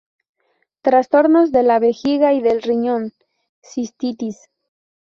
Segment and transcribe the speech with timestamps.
[0.81, 3.13] Trastornos de la vejiga y del riñón:
[3.63, 4.49] Cistitis.